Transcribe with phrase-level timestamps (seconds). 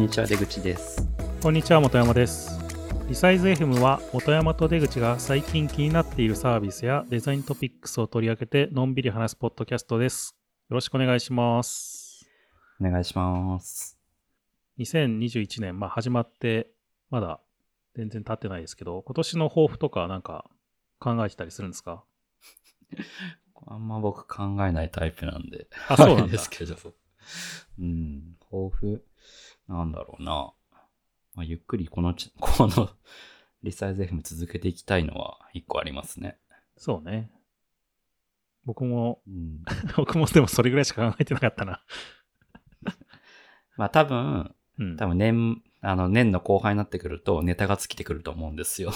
[0.00, 1.08] んにちは、出口です。
[1.42, 2.58] こんにちは、本山です。
[3.08, 10.36] リサイズ FM は、本山と出口が最近気になっているサービスやデザイントピックスを取り上げて、のんびり話すポッドキャストです。
[10.68, 12.28] よろしくお願いします。
[12.80, 13.98] お願いします。
[14.78, 16.70] 2021年、まあ始まって、
[17.10, 17.40] まだ
[17.94, 20.48] 全然経ってないですけど、今年の抱負とかなんか
[20.98, 22.04] 考えてたりするんですか？
[23.66, 25.68] あんま僕考えないタイプなんで。
[25.88, 26.74] あそうなん ですけど。
[27.78, 29.04] うん、抱負、
[29.70, 30.52] なんだろうな。
[31.34, 32.90] まあ、ゆっくりこのち、 この
[33.62, 36.38] リサイズ FM 続けていきたいのは一個ありますね。
[36.76, 37.30] そうね。
[38.64, 39.62] 僕も、うん。
[39.96, 41.84] 僕もでもそれぐらいしか考えてなかったな。
[43.76, 44.96] まあ多分、うん。
[44.96, 48.92] 多分年、あの年の後半になってくるとネタが尽きてくると思うんですよ。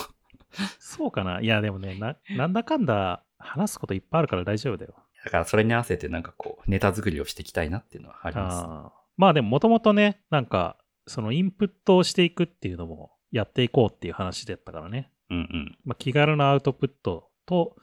[0.80, 1.40] そうかな。
[1.40, 4.94] いや、でもねな、なんだかんだ話すこといっぱいあるから大丈夫だよ。
[5.24, 8.64] だからそれに合わせてなんかこう、ネタ作りをしていきたいなっていうのはあります。
[8.66, 10.76] あーまあでももともとね、なんか、
[11.06, 15.10] そのインプットをしていくっていうのもやっていこうっていう話だったからね。
[15.30, 15.78] うんうん。
[15.84, 17.76] まあ、気軽なアウトプットと、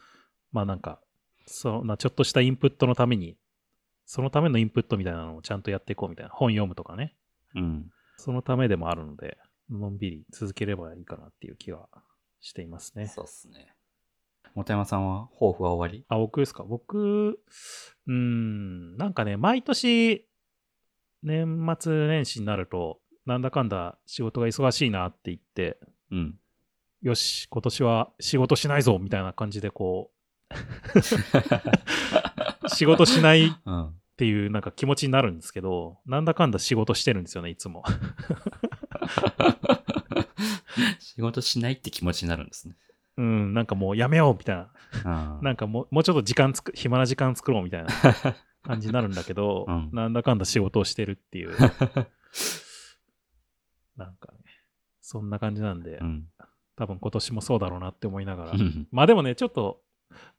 [0.52, 1.00] まあなんか、
[1.46, 3.38] そのちょっとしたインプットのために、
[4.06, 6.32] そのためのインプットみたいなのをちゃんとやっていこうみたいな。
[6.32, 7.16] 本読むとかね。
[7.56, 7.92] うん。
[8.18, 9.38] そのためでもあるので、
[9.70, 11.88] のんびり続ければいいかなっていう気は
[12.42, 13.08] していますね。
[13.08, 13.74] そうっすね。
[14.54, 16.06] 本山さんは抱負は終わり？
[16.10, 16.64] あ、僕ですか？
[16.64, 20.28] 僕、うーん、なんかね、毎年、
[21.24, 25.78] 年末年始になると、なんだかんだ仕事が忙しいなって言って、
[26.12, 26.36] うん。
[27.02, 30.18] よし、今年は仕事しないぞみたいな感じでこう、
[32.70, 33.96] 仕事しないっうん。
[34.18, 37.84] ていうなんか気持ちになるんですけど、なんだかんだ仕事してるんですよね、いつも。
[41.00, 42.76] 仕事しないって気持ちになるんですね。
[43.18, 44.72] うん、なんかもうやめようみたいな。
[45.38, 47.90] うんなんかもうもうちょっと時間つく、暇な時間作ろうみたいな
[48.64, 51.52] 感じになるんだけど、 うんなんだかんだ仕事をしてるっていう。
[53.98, 54.40] なんかね、
[55.02, 56.28] そんな感じなんで、うん。
[56.76, 58.52] 多分今年もそうだろうなって思いながら。
[58.52, 59.84] うんまあでもね、ちょっと、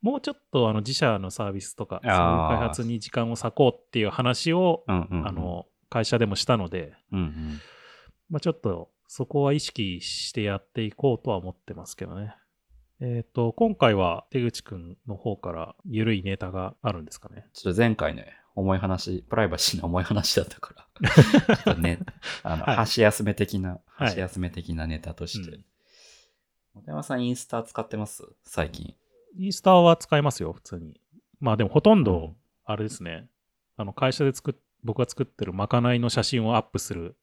[0.01, 5.27] もうちょっとあの自社のサービスとか、そういうあー開発に時間を割こうっていう話を、うんうん。
[5.27, 7.59] あ、の、会社でもしたので、うんうん。
[8.29, 12.35] まあちょっとそこは意識してやっていこうとは思ってますけどね。
[13.05, 17.45] えっ、と、今回は出口くんの方から緩いネタがあるんですかね？
[17.53, 21.11] ちょっと前回ね、重い話、プライバシーの重い話だったから、
[21.57, 21.99] ちょっとね、
[22.43, 25.51] あの、はい箸休め的な、はい箸休め的なネタとして。
[25.51, 25.65] うん
[26.73, 28.23] 本山さんインスタ使ってます？
[28.45, 28.95] 最近。
[29.37, 30.99] インスタは使いますよ、普通に。
[31.39, 33.27] まあでもほとんうんど、あれですね。
[33.75, 37.15] あの、会社で作っ、僕が作ってるまかないの写真をアップする、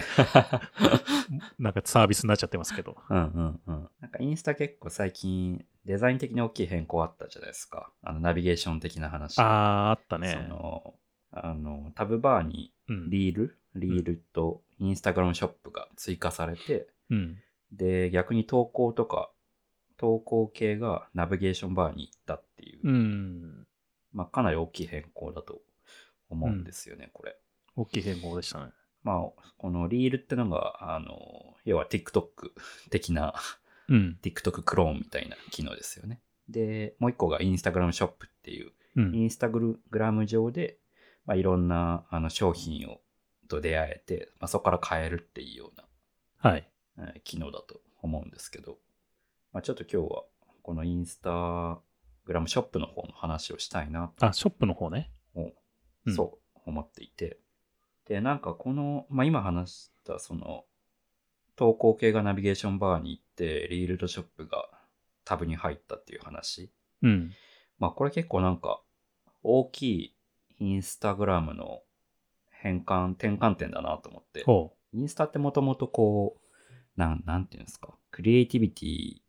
[1.58, 2.96] なんかサービスになっちゃってますけど。
[3.08, 3.88] うんうんうん。
[4.00, 7.90] なんかインスタ結構最近デザイン的に大きい変更あったじゃないですか。
[8.02, 9.38] あのナビゲーション的な話。
[9.38, 10.46] ああ、あったそね。
[10.48, 10.94] の、
[11.32, 13.10] あの、タブバーにうん。
[13.10, 17.38] リール、リールとインスタグラムショップが追加されて、うん。
[17.72, 19.30] で、逆に投稿とか、
[19.96, 23.66] 投稿系がナビゲーションバーに行ったっていう、うん。
[24.12, 25.60] まあかなり大きい変更だと
[26.28, 27.36] 思うんですよね、これ。
[27.76, 28.72] 大きい変更でしたね。
[29.02, 32.50] まあ、このリールってのが、あの、要は TikTok
[32.90, 33.34] 的な
[33.88, 34.18] うん。
[34.22, 36.20] TikTok クローンみたいな機能ですよね。
[36.48, 39.14] で、もう一個が Instagram ショップっていう、うん。
[39.14, 40.78] インスタグラム上で、
[41.26, 43.00] まあ、いろんなあの商品を
[43.48, 46.68] と出会えて、まあ、そこから買えるっていうような、はい。
[46.98, 48.78] えー機能だと思うんですけど、
[49.52, 50.24] まあ、ちょっと今日は
[50.62, 51.80] このインスタ
[52.24, 55.10] グラムショップの方の話をしたいなあ、ショップの方ね。
[55.34, 55.52] と、
[56.06, 57.38] うんそう思っていて、
[58.10, 60.64] で、なんかこの、まあ、今話したその
[61.54, 64.68] 投稿系がナビゲーションバーに行って、リールドショップが
[65.24, 66.72] タブに入ったっていう話。
[67.02, 67.30] うん。
[67.78, 68.82] まあこれ結構なんか
[69.44, 70.14] 大きい
[70.58, 71.82] インスタグラムの
[72.50, 74.42] 変換、転換点だなと思って。
[74.42, 79.20] ほインスタってもともとこう、なん、なんていうんですか、クリエイティビティ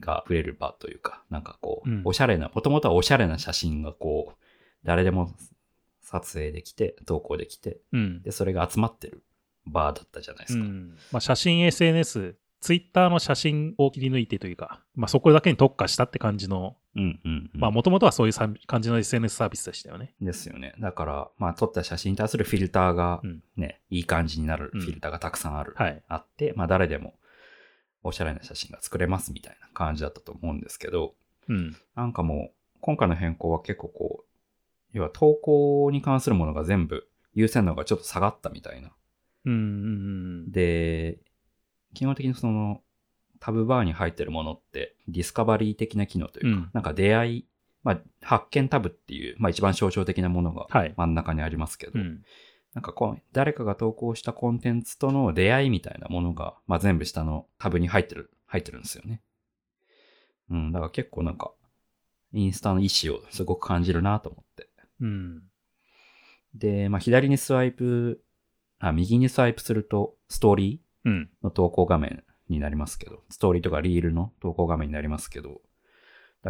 [0.00, 4.36] が溢れる場というか、なんかこう、うんおしゃれな、もともとはおしゃれな写真がこう、
[4.82, 5.30] 誰でも
[6.06, 7.98] 撮影できて、投稿できて、う。
[7.98, 8.22] うん。
[8.22, 9.24] で、それが集まってる
[9.66, 10.64] バーだったじゃないですか。
[10.64, 10.96] うん。
[11.10, 16.76] まあ、写真 SNS、ツイッターの写真を切り抜いてというか、まあ、そこだけに特化したって感じの、
[17.54, 20.14] もともとはそういうさ感じの SNS サービスでしたよね。
[20.20, 20.74] ですよね。
[20.78, 25.74] だから、まあ、撮った写真に対するフィルターがうんね、いい感じになるうんフィルターがたくさんある。
[25.76, 26.02] はい。
[26.06, 27.14] あって、まあ、誰でも
[28.04, 31.14] おしゃれな写真が作れますみたいな感じだったと思うんですけど、
[31.48, 31.76] うん。
[31.96, 34.25] なんかもう、今回の変更は結構こう、
[34.96, 38.92] 要は投稿に関するものが全部優先度がちょっと下がったみたいな。
[39.44, 39.62] うんうんう
[40.48, 40.50] ん。
[40.50, 41.18] で、
[41.92, 42.80] 基本的にその、
[43.38, 47.46] タブバーに入ってるものってディスカバリー的な機能というか、うんなんか出会い、
[47.82, 50.94] まあ、発見タブっていう、まあ一番象徴的なものがはい。
[50.96, 52.22] 真ん中にありますけど、うん。
[52.72, 59.20] なんかこう、誰かが投稿したコンテンツとの出会いみたいなものが、まあ、全部下のタブに入ってる、入ってるんですよね。
[60.50, 61.52] うん、だから結構なんか、
[62.32, 64.68] インスタの意思をすごく感じるなと思って。
[65.00, 65.42] うん。
[66.54, 68.22] で、まあ、左にスワイプ、
[68.78, 71.30] あ、右にスワイプすると、ストーリーうん。
[71.42, 75.60] の投稿画面になりますけど、ストーリーとかリールの投稿画面になりますけど、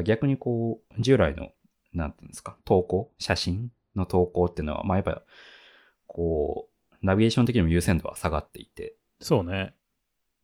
[0.05, 1.53] 逆にこう、従来の、
[1.93, 5.23] なんていうんですか、投稿写真の投稿っていうのは、まあやっぱ、
[6.07, 9.75] こう、ナビゲーション的にも優先度は下がっていて、そうね。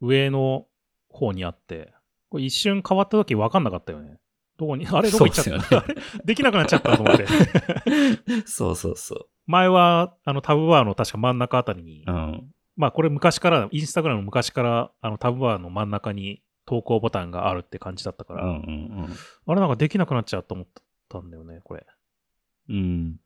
[0.00, 0.66] 上の
[1.08, 1.93] 方にあって、
[2.31, 4.19] これ一瞬変わった時分かんなかったよね。
[4.58, 7.26] どこに、あれどこ行っちゃった、そうですよあれできなくなっちゃったと思って。
[8.46, 12.10] そうそうそ前は、あの、タブバーの確か真ん中あたりに、う。
[12.10, 12.54] うん。
[12.76, 19.08] まあこれ昔から、インスタグラムの昔から、あの、タブバーの真ん中に投稿ボタンがあるって感じだったから、うんうん
[19.46, 20.66] あれなんかできなくなっちゃうと思っ
[21.08, 21.87] たんだよね、これ。
[22.69, 22.76] うん。
[22.76, 23.20] うん。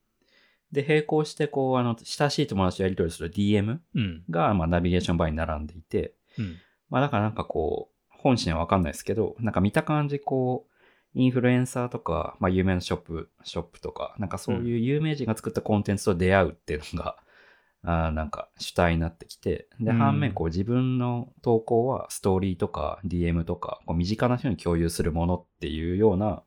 [0.73, 4.25] で、並行して、こう、あの、親しい友達とやり取りする DM うん。
[4.31, 6.57] が、まあ、ナビゲーションバーに並んでいて、うん。
[6.89, 10.76] まあだからなんかこう、本心はわかんないですけど、なんか見た感じこう、
[11.17, 17.17] インフルエンサーとか、まあ有名なショップ、ショップとか、なんかそういう有名人が作ったコンテンツと出会うっていうのが、
[17.83, 26.43] あーなんか主体になってきて、で、うん反面こう自分の投稿はストーリーとか DM とか、こう身近な人に共有するものっていうような、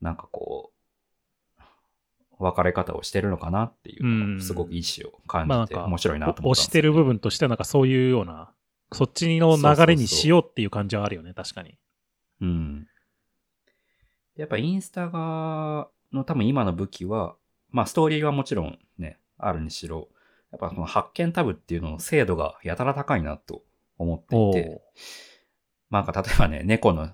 [0.00, 0.72] なんかこ
[1.58, 1.62] う、
[2.42, 8.50] 分かれ方をしてるのかなっていうすごく意志を感じて面白いなと思ったんですよ押してる部分としてはなんかそういうような、
[8.92, 11.76] そっちの流れにしようっていう感じはあるよね、確かに。
[12.40, 12.86] うん。
[14.40, 17.36] やっぱインスタが、の多分今の武器は、
[17.68, 20.08] まあストーリーはもちろんね、あるにしろ、
[20.50, 23.62] やっぱこの発見タブっていうのの精度がやたら高いなと
[23.98, 24.80] 思っておいて、
[25.90, 27.10] まあなんか例えばね、猫の、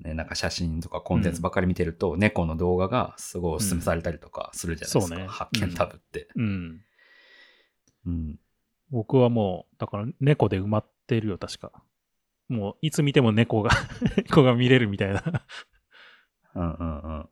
[0.00, 5.14] ね、なんか写真とかコンテンツばっかり見てると、猫の動画がすごいお勧めされたりとかするじゃないですか。
[5.14, 6.26] そうね発見タブって。
[6.34, 6.80] うん。
[8.04, 8.40] うん。
[8.90, 11.70] 僕はもう、だから猫で埋まってるよ、確か。
[12.48, 13.70] もう、いつ見ても猫が、
[14.18, 15.22] 猫が見れるみたいな。
[16.54, 17.28] うんうんうん。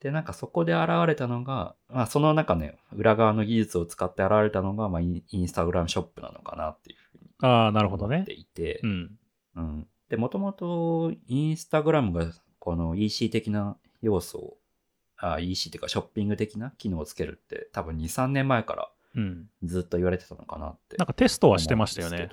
[0.00, 8.32] で、なんかそこで現れたのが、まあその中ね、裏側の技術を使って現れたのが、まあインスタグラムショップなのかなっていうふうにああ、なるほどね思って。
[8.34, 9.18] いて、うん。
[9.56, 9.86] うん。
[10.08, 14.56] で、もともとインスタグラムがこの EC 的な要素を、
[15.16, 19.46] あ EC っていうかショッピング的な機能をつけるって多分2、3年前からうん。
[19.64, 20.96] ずっと言われてたのかなって。
[20.96, 22.28] なんかテストはしてましたよね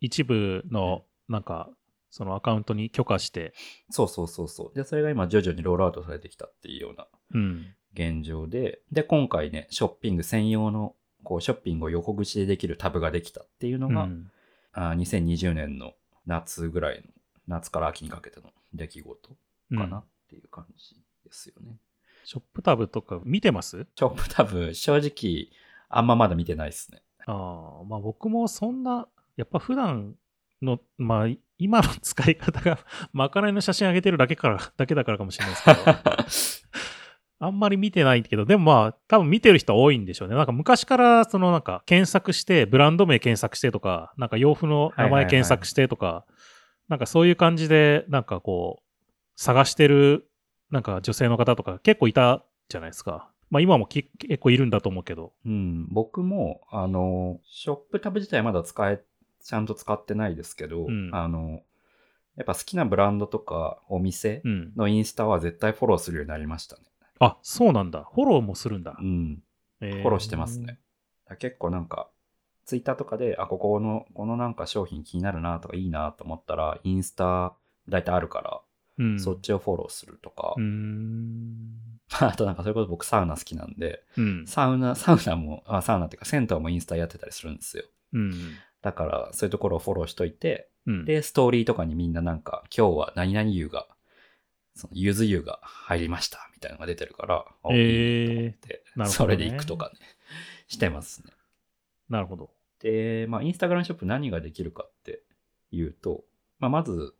[0.00, 1.70] 一部の、なんか、
[2.10, 3.52] そのアカウントに許可して。
[3.90, 4.76] そうそうそうそう。
[4.76, 7.74] で、それが今徐々にロールアウトされてきたっていうようなうん。
[7.94, 10.94] 現状で、で、今回ね、ショッピング専用の、
[11.24, 14.30] こう、ショッピングを横口でできるタブができたっていうのが、うん
[14.74, 15.94] あ2020年の
[16.26, 17.02] 夏ぐらいの、
[17.48, 19.30] 夏から秋にかけての出来事
[19.74, 20.94] かなっていう感じ
[21.24, 21.78] ですよね。
[22.24, 23.86] ショップタブとか見てます？
[23.96, 25.48] ショップタブ、正直、
[25.88, 27.02] あんままだ見てないですね。
[27.26, 30.14] ああ、まあ僕もそんな、やっぱ普段
[30.62, 31.28] の、まあ
[31.58, 32.78] 今の使い方が、
[33.12, 36.78] まかないの写真上げてるだけから、だけだからかもしれないですけど、
[37.46, 40.34] あんまり見てないけど、でもまあ多分見てる人多いんでしょうね。
[40.34, 46.24] なんか昔からそのなんか検索して、ブランド名検索してとか、なんか洋服の名前検索してとか、
[46.88, 48.84] なんかそういう感じで、なんかこう、
[49.36, 50.28] 探してる、
[50.70, 53.30] なんか女性の方とか結構いたじゃないですか。
[53.50, 55.32] まあ今もき結構いるんだと思うけど。
[55.46, 59.00] うん、僕も、あの、ショップタブ自体まだ使え、
[59.48, 61.62] ちゃんと使ってないですけど、うんあの、
[62.36, 64.72] やっぱ好きなブランドとかお店うん。
[64.76, 66.82] のインスタは絶対フォローするようになりましたね。
[67.18, 68.06] あ、そうなんだ。
[68.14, 69.02] フォローもするんだう。
[69.02, 69.42] ん。
[69.80, 70.78] フフォローしてますね。。
[71.38, 72.10] 結構なんか、
[72.66, 77.54] ツイッターとかで、あ、ここの、このなんか商品気になるなとかいいなと思ったら、インスタ
[77.88, 78.60] 大体あるから、
[78.98, 79.18] うん。
[79.18, 81.78] そっちをフォローするとか、うーん。
[82.20, 84.46] あとなんかそれこそ僕サウナ好きなんで、うん。
[84.46, 87.84] サウナ、サウナも、あサウナっていうか銭湯もインスタやってたりするんですよ。
[88.12, 88.32] うん。
[88.82, 91.04] だから、そういうところをフォローしといて、うん。
[91.04, 93.86] で、ストーリーとかにみんななんか、今日は何々湯が、
[94.74, 99.98] その、ゆず湯が入りました、みたいなのが出てるから、あえーそれで行くとかね、
[100.68, 101.32] してますね。
[102.08, 102.50] なるほど。
[102.80, 105.22] で、まあ、インスタグラムショップ何ができるかって
[105.70, 106.24] いうと、
[106.58, 107.14] まあ、まず、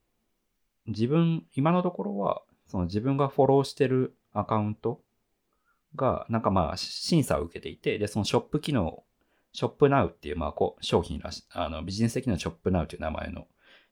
[0.86, 5.00] 自分、今のところは、その自分がフォローしてるアカウント
[5.96, 9.04] が、なんかまあ、審査を受けていて、で、そのショップ機能、
[9.52, 13.46] ショップナウっていう、まあ、こう、商品らしい、あの、ビジネス的なショップナウという名前の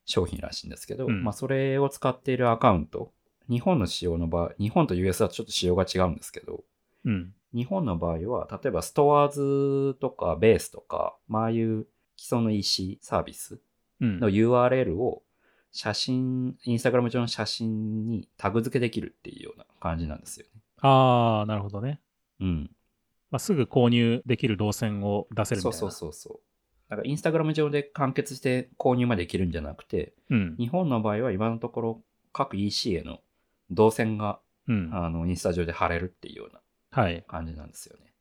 [0.05, 3.11] 商品らしいんですけど、うんまあ、それを使っているアカウント、
[3.49, 6.63] 日本の仕様の場合、日本と US だとちょっと仕様が違うんですけど、
[7.05, 7.33] うん。
[7.53, 11.87] 日本の場合は、例えばストアーズとかベースとか、まあああいう
[12.17, 13.59] 既存の EC サービス
[13.99, 14.19] うん。
[14.19, 15.23] の URL を
[15.71, 20.61] 写真、インスタグラム上の写真にタグ付けできるっていうような感じなんですよね。
[20.81, 22.01] ああ、なるほどね。
[22.39, 22.71] うん。
[23.29, 25.77] まあ、すぐ購入できる動線を出せるみたいな。
[25.77, 26.39] そうそうそうそう。
[26.89, 30.55] だからインスタグラム上で完結して購入までできるんじゃなくて、うん。
[30.57, 33.19] 日本の場合は今のところ各 EC への
[33.71, 34.89] 動線がうん。
[34.93, 37.23] あのインスタ上で貼れるっていうようなはい。
[37.27, 38.13] 感じなんですよね。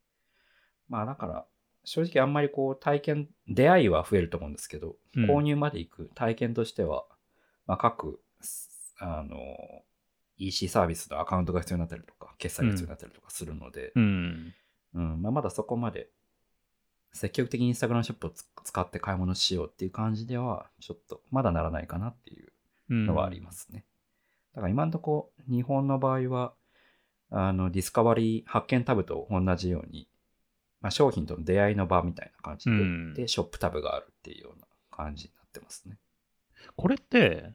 [0.89, 1.47] まあだから、
[1.85, 7.05] 正直あんまりこう体験、出会いは増えると思うんですけど、うん購入まで行く体験としては、
[7.67, 8.21] まあ各、
[8.99, 9.39] あの、
[10.39, 14.55] EC サービスのアカウントが必要になったりとか、決済が必要になったりとかするので、うん。
[14.97, 16.09] うん、まあまだそこまで
[17.13, 22.53] 積極的にインスタグラムショップをつ使って買い物しようっていう感じでは、ちょっとまだならないかなっていう
[22.91, 23.07] うん。
[23.07, 23.85] のはありますね。
[24.55, 26.53] だから今のところ日本の場合は、
[27.31, 30.09] あの、ディスカバリー発見タブと同じように、
[30.81, 35.97] まあ、商品との出会いの場みたいな感じで、うんで、ショップタブがあるっていうような感じになってますね。
[36.77, 37.53] これって、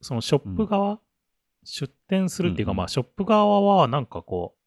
[0.00, 1.00] そのショップ側、
[1.62, 4.63] 出店するっていうか、うんうんまあ、ショップ側はなんかこう、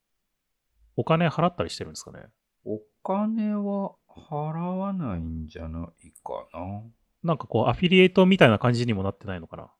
[0.98, 2.24] お金払ったりしてるんですかね？
[2.64, 6.82] お金は払わないんじゃないかな。
[7.22, 9.70] なんかこう、アフィリエイトみたいな感じにもなってないのかな？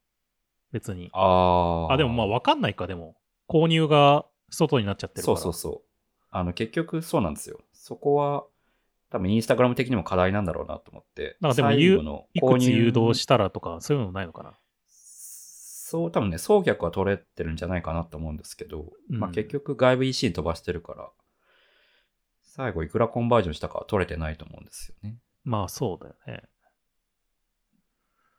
[0.71, 1.11] 別に。
[1.13, 1.95] ああ。
[1.95, 3.17] あ、でもまあ、わかんないか、でも。
[3.49, 5.37] 購入が外になっちゃってるから。
[5.39, 5.83] そうそうそう。
[6.31, 7.59] あの、結局そうなんですよ。
[7.73, 8.45] そこは、
[9.11, 11.37] 多分インスタグラム的にも課題なんだろうなと思って。
[11.41, 14.53] なんかでも最後のいくつ誘導したらとか、そういうのないのかな？
[15.91, 21.09] そう、多分ね、送客は取れてるんじゃないかなと思うんですけど、うんまあ結局外部 EC に飛ばしてるから、
[22.43, 25.17] 最後いくらコンバージョンしたかは取れてないと思うんですよね。
[25.45, 26.43] まあ、そうだよね。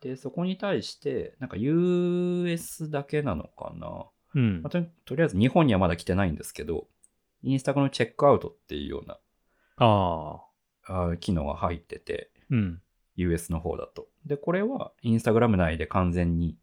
[0.01, 4.05] で、そこに対して、なんか US だけなのかな。
[4.35, 4.69] うんまあ、。
[4.69, 6.87] ととりあえず日本にはまだ来てないんですけど、
[7.41, 9.17] インスタグラムチェックアウトっていうような
[9.77, 10.43] あ
[10.83, 11.17] あ。
[11.17, 12.81] 機能が入ってて、うん。
[13.15, 14.07] US の方だと。
[14.27, 16.55] で、これはインスタグラム内で完全に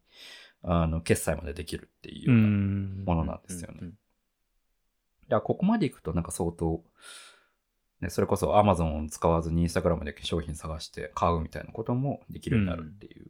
[0.63, 3.93] あの決済までできるっていううようなんものなんですよねうん
[5.29, 6.81] いや、ここまで行くとなんか相当、
[7.99, 13.27] ね、それこそ Amazon を使わずに Instagram で商品探して買うみたいなこともできるようになるっていう。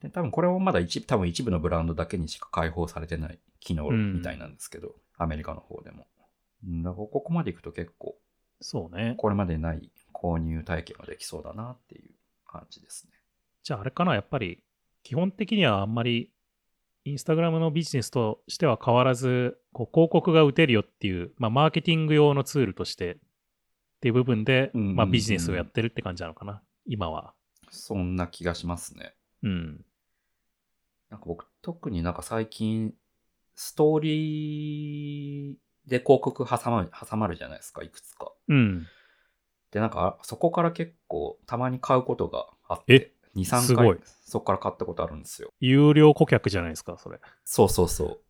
[0.00, 6.06] で、多分これもまだ一多分一部のブランドだけにしか開放されてない機能みたいなんですけど、アメリカの方でも。
[6.64, 8.16] うんだからここまで行くと結構、
[8.60, 9.14] そうね。
[9.18, 12.12] これまでにない購入体験ができそうだなっていう
[12.46, 13.12] 感じですね。
[13.64, 14.62] じゃああれかな、やっぱり、
[15.02, 16.30] 基本的にはあんまり、
[17.04, 23.18] インスタグラムのビジネスとしては変わらず、こう広告が打てるよっていう、まあ、マーケティング用のツールとしてっ
[24.00, 27.34] ていう部分で、うんうんうんまあ、ビジネスをやってるって感じなのかな、今は。
[27.70, 29.14] そんな気がしますね。
[29.42, 29.84] うん。
[31.10, 32.94] なんか僕、特になんか最近、
[33.54, 35.56] ストーリー
[35.86, 38.32] で広告挟まる挟まるじゃないですか、いくつか。
[38.48, 38.86] うん。
[39.72, 45.52] で、なんか、そこから結構、たまに買うことがあって、2、3回すごい、そこから買ったことあるんですよ。
[45.60, 47.18] 有料顧客じゃないですか、それ。
[47.44, 48.20] そうそうそ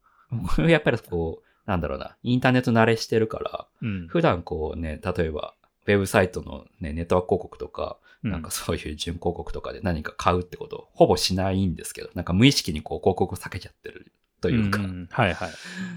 [0.58, 0.70] う。
[0.70, 4.06] やっぱりこう、なんだろうな、インターネット慣れしてるから、うん。
[4.08, 5.54] 普段こうね、例えば、
[5.86, 15.50] ウェブサイトのね、ネットワーク広告とか、うなんかそういう準広告とかで何か買うってこと、ほぼしないんですけど、なんか無意識にこう広告を避けちゃってるというか、んはいはい。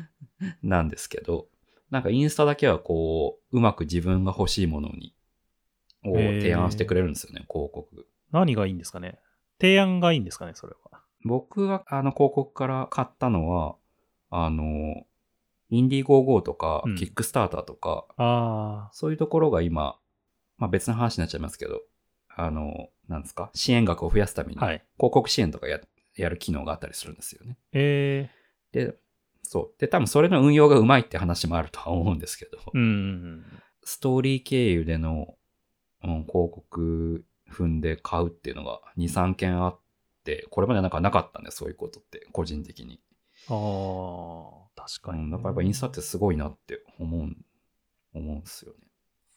[0.64, 1.48] なんですけど、
[1.92, 5.14] なんかインスタだけはこう、うまく自分が欲しいものに、
[6.04, 8.08] を提案してくれるんですよね、広告。
[8.36, 9.18] 何がいいんですかね？
[9.62, 11.01] 提案がいいんですかね、それは。
[11.24, 13.75] 僕があの広告から買ったのは、
[14.30, 15.06] あの、
[15.70, 19.98] インディーゴーゴーとか、うんキックスターターとか、あそういうところが今、
[20.58, 21.82] まあ別の話になっちゃいますけど、
[22.36, 24.56] あの、なんですか、支援額を増やすために。
[24.56, 25.80] 広告支援とかや
[26.18, 27.58] やる機能があったりするんですよね。
[27.72, 28.30] え
[28.74, 28.96] で、
[29.44, 29.80] そう。
[29.80, 33.46] で、多分それの運用がうまいって話もあるとは思うんですけど、ー、うん。
[33.84, 35.36] ストーリー経由での、
[36.04, 37.24] うん、広告
[37.56, 39.80] 踏んで買うっていうのが2、3件あっ
[40.24, 43.02] て、これまでなんかなかったんで、そういうことって、個人的に。
[43.48, 45.24] ああ、確かに。
[45.24, 47.46] うん、だからやっぱインスタってすごいなって思うん、
[48.14, 48.80] 思うんですよね。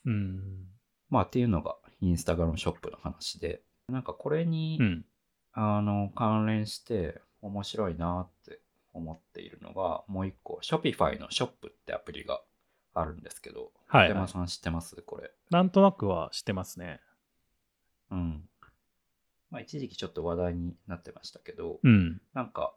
[0.07, 0.67] うん。
[1.11, 5.05] まあっていうのがインスタグラムショップの話で、なんかこれに、うん。
[5.53, 8.61] あの、関連して面白いなって
[8.93, 12.41] 思っているのが、もう一個、Shopify のショップってアプリが
[12.95, 14.95] あるんですけど、はい、山さん知ってます？
[15.03, 15.33] これ。
[15.51, 17.01] なんとなくは知ってますね。
[18.11, 18.49] うん。
[19.51, 22.21] まあ一時期ちょっと話題になってましたけど、うん。
[22.35, 22.75] なんか、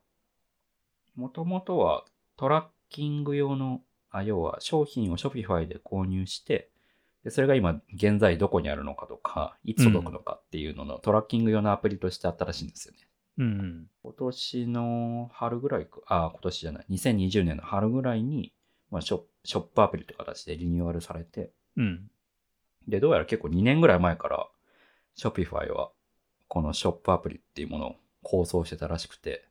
[1.16, 2.06] もともとは
[2.38, 6.70] トラッキング用の、あ、要は商品を Shopify で購入して、
[7.24, 13.00] で、それが今現在どこにあるのかとか、いつ届くのかっていうののトラッキング用のアプリとしてあったらしいんですよね。
[13.38, 13.88] うん。
[14.04, 18.54] 今年の春ぐらいか、あ、今年じゃない、2020年の春ぐらいに、
[18.90, 22.10] まあショップ、ショップアプリという形でリニューアルされて、うん。
[22.88, 24.48] で、どうやら結構2年ぐらい前から、
[25.18, 25.92] Shopify は、
[26.48, 29.46] このショップアプリっていうものを構想してたらしくて、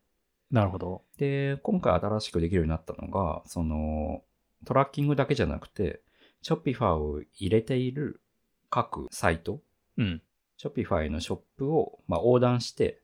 [0.50, 1.02] なるほど。
[1.16, 4.22] で、今回新しくできるようになったのが、その、
[4.66, 6.02] トラッキングだけじゃなくて、
[6.42, 8.20] Shopify を入れている
[8.68, 9.60] 各サイト、
[9.96, 10.22] うん。
[10.58, 13.00] Shopify のショップを、まあ、横断して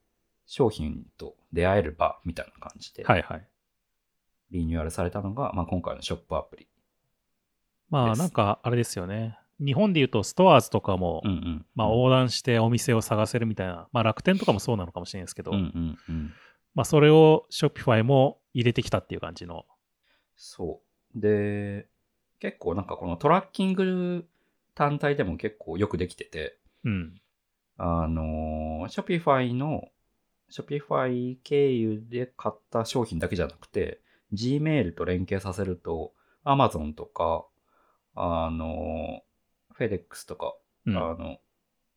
[0.47, 3.49] 商品と出会える場みたいな感じではいはい。
[4.51, 6.69] リニューアルされたのが、まあ、今回のショップアプリ。
[7.89, 9.39] まあなんかあれですよね。
[9.59, 11.67] 日本で言うとストアーズとかも、うんうん。
[11.75, 16.33] まあ横断してお店を探せるみたいな、まあ楽天とかもそうなのかもしれないですけど、うんうんうん。
[16.75, 19.65] まあそれを Shopify も入れてきたっていう感じの。
[20.37, 20.81] そ
[21.15, 21.21] う。
[21.21, 21.89] で、
[22.39, 24.27] 結構なんかこのトラッキング
[24.75, 27.21] 単体でも結構よくできてて、うん。
[27.79, 29.89] あの、Shopify の、
[30.51, 34.01] Shopify 経由で買った商品だけじゃなくて、
[34.33, 36.13] Gmail と連携させると、
[36.45, 37.47] Amazon とか、
[38.15, 39.23] あの、
[39.79, 40.55] FedEx とか、
[40.87, 41.39] うん、あの、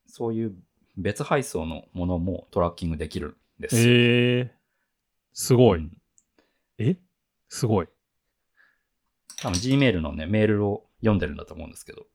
[0.08, 0.56] そういう
[0.98, 3.78] 別配送のものもトラッキングできるんです。
[3.78, 4.50] えー、
[5.34, 5.80] すごい。
[5.80, 5.92] うん
[6.78, 6.98] え？
[7.50, 7.88] すごい。
[9.42, 12.06] 多分 Gmail のね、メールを読んでるんだと思うんですけど、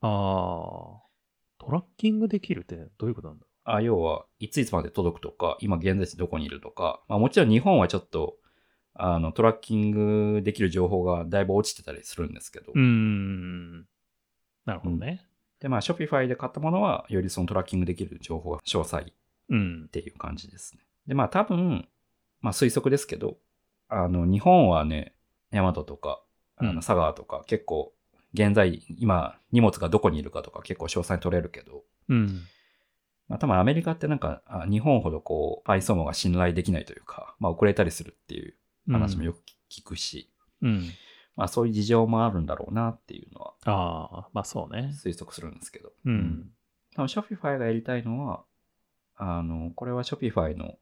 [0.00, 1.64] あー。
[1.64, 3.46] トラッキングできるってどういうことなんだ？
[3.64, 8.36] あ要は、いついつまで届くとか、今現在地どこにいるとか、まあもちろん日本はちょっと、
[8.94, 13.86] あの、トラッキングできる情報がだいぶ落ちてたりするんですけど、うーん。
[14.66, 15.26] なるほどね。
[15.60, 19.06] で、まあ、Shopify で買ったものは、よりそのトラッキングできる情報が詳細っ
[19.48, 19.88] うん。
[19.88, 20.82] ていう感じですね。
[21.06, 21.88] で、まあ、多分、
[22.40, 23.38] まあ、推測ですけど、
[23.88, 25.14] あの、日本はね、
[25.50, 26.20] 大和とか、
[26.56, 27.92] あのうん佐川とか、結構、
[28.34, 32.42] 現在、今、荷物がどこにいるかとか結構詳細に取れるけど、うん。
[33.28, 38.54] まあ、多分アメリカってなんか、あ日本ほどこう、配送網が信頼できないというか、まあ、遅れたりするっていう
[38.90, 40.30] 話もよく聞くし、
[40.62, 40.90] うん。
[41.36, 43.32] まあ、そういう事情もあるんだろうなっていう
[43.66, 44.92] ああ、まあそうね。
[44.94, 45.92] 推測するんですけど。
[46.04, 46.50] うん。
[46.94, 48.44] 多分 Shopify がやりたいのは、
[49.16, 50.76] あの、これは Shopify の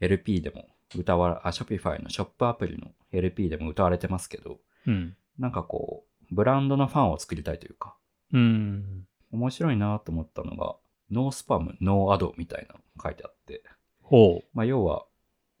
[0.00, 5.16] LP でも謳わ、あ、Shopify のショップアプリの LP でも謳われてますけど、うん。
[5.38, 7.96] なんかこう、ブランドのファンを作りたいというか、
[8.32, 9.06] うん。
[9.32, 10.76] 面白いなと思ったのが、
[11.10, 13.62] no spam、no ad みたいなの書いてあって、
[14.02, 15.06] ほまあ要は、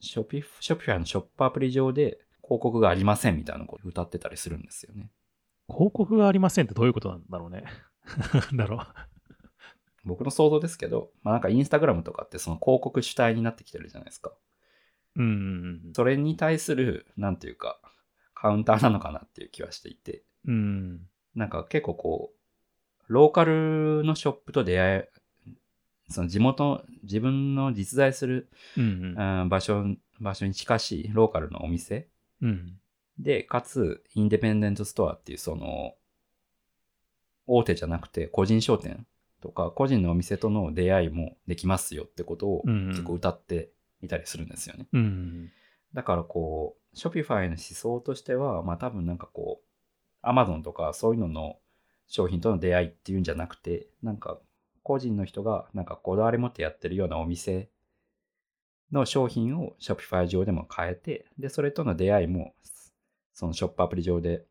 [0.02, 5.10] Shopify Shopify のショップアプリ上で広告がありませんみたいなことを歌ってたりするんですよね。
[5.68, 5.72] う。
[5.72, 7.64] 広告がありませんってどういうことなんだろうね。
[8.54, 8.86] だろう。
[10.04, 14.32] 僕の想像ですけど、まあなんかインスタグラムとかってその広告主体になってきてるじゃないですか。
[15.16, 15.92] うん。
[15.94, 17.80] それに対する、なんていうか、
[18.34, 21.00] カウンターなのかなっていう気はしていて、うん。
[21.34, 22.32] なんか結構こ
[23.08, 25.10] う、ローカルのショップと出会え、
[26.08, 29.14] その地元、自分の実在する、うん。
[29.18, 29.84] うん場所、
[30.20, 32.08] 場所に近しいローカルのお店
[32.40, 32.80] うん。
[33.18, 35.94] で、かつ、インデペンデントストアっていうその、
[37.48, 39.06] 大手じゃなくて個人商店
[39.40, 43.70] とか個人のお店との出会いもできますよってことをうん結構歌って
[44.02, 44.86] いたりするんですよね。
[44.92, 45.50] うん。
[45.94, 49.60] だからこう、Shopify の思想としては、まあ多分なんかこ
[50.22, 51.56] う、Amazon とかそういうのの
[52.06, 54.38] 商品との出会いっていうんじゃなくて、なんか
[54.82, 57.70] 個人の人がなんかこだわり持ってやってるようなお店
[58.92, 62.54] の商品を Shopify 上でも変えて、で、それとの出会いも
[63.38, 64.44] そのショップアプリ上で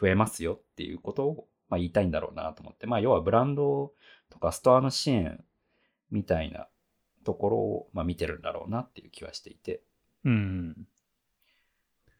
[0.00, 3.92] 増えますよっていうことを、まあ、言いたいんだろうなと思って、まあ要はブランド
[4.30, 5.44] とかストアの支援
[6.10, 6.66] みたいな
[7.22, 9.82] ところを、まあ、見てるんだろうなっていう気はしていて、
[10.24, 10.74] うん。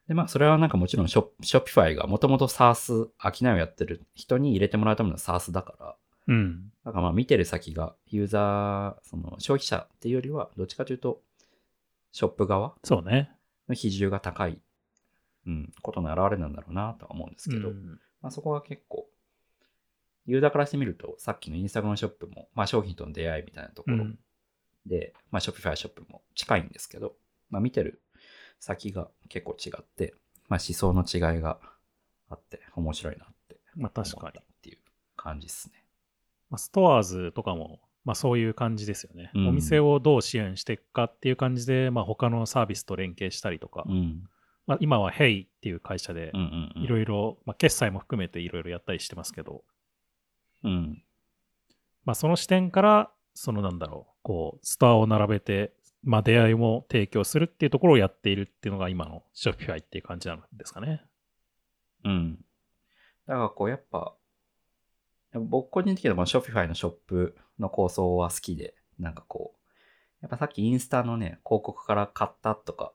[0.06, 6.70] で、まあ、それはなんかもちろんショ、ショピファイがもともと SARS、商いをやってる人に入れてもらうための SARS だから、うん。
[6.84, 11.22] だからまあ見てる先がユーザー、その消費者っていうよりは、どっちかというと、
[12.12, 13.30] ショップ側そうね。
[13.68, 14.60] の比重が高い、
[15.46, 19.06] うん、ことの表れなんだろうなとは思うんですけど、うんまあそこは結構、
[20.26, 24.18] ユーザーからしてみると、さっきのインスタグラムショップも、まあ商品との出会いみたいなところうん。
[24.86, 27.14] で、まあ、ショッピファイショップも近いんですけど、
[27.50, 28.02] まあ、見てる
[28.60, 30.14] 先が結構違って、
[30.48, 31.58] まあ、思想の違いが
[32.28, 34.40] あって、面白いなってまあ思った確かに。
[34.40, 34.78] っていう
[35.16, 35.84] 感じですね。
[36.50, 39.30] まあ、ストアーズとかも、まあそういう感じですよね。
[39.34, 44.28] うんお店をどう支援していくかっていう感じで、まあ他のサービスと連携したりとか、うん。
[44.66, 46.32] まあ今は Hey っていう会社で。
[46.76, 49.64] いろいろ、まあ決済も含めていろいろやったりしてますけど、
[50.62, 51.02] うん。
[52.04, 55.72] まあその視点から、そのなんだろう、こう、ストアを並べて、
[56.02, 61.02] まあ出会いも提供するっていうところをやっているっていうのが今の Shopify っていう感じなんですかね。
[62.04, 62.36] うん。
[63.26, 64.14] だからこうやっぱ、
[65.34, 69.58] 僕個人的にはショッピファイのショップの構想は好きで、なんかこう、
[70.22, 72.92] やっぱさっきインスタのね、広告から買ったとか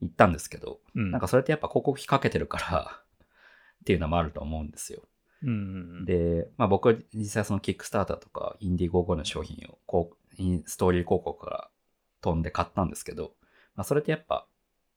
[0.00, 1.10] 言ったんですけど、うん。
[1.10, 3.02] なんかそれってやっぱ広告費かけてるから
[3.82, 5.02] っていうのもあると思うんですよ。
[5.42, 11.70] うんで、まあ僕は実際そのキックスターターとかインディゴゴの商品をこうインストーリー広告から
[12.20, 13.34] 飛んで買ったんですけど、
[13.74, 14.46] まあそれってやっぱ